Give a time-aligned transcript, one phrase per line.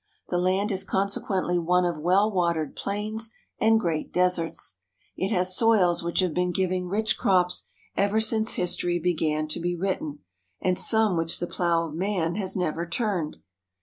[0.29, 4.77] The land is consequently one of well watered plains and great deserts.
[5.15, 9.75] It has soils which have been giving rich crops ever since history began to be
[9.75, 10.21] written,
[10.59, 13.37] and some which the plow of man has never turned.